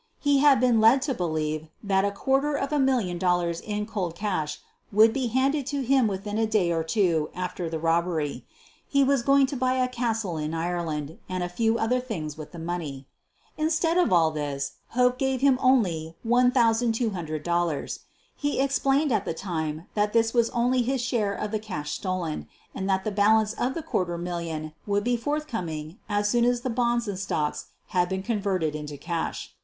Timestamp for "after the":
7.35-7.77